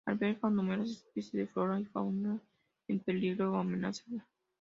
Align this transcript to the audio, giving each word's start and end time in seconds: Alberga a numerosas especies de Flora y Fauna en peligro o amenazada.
Alberga 0.07 0.47
a 0.47 0.49
numerosas 0.49 0.97
especies 0.97 1.31
de 1.43 1.53
Flora 1.53 1.79
y 1.79 1.85
Fauna 1.85 2.41
en 2.87 2.99
peligro 3.01 3.51
o 3.53 3.57
amenazada. 3.59 4.27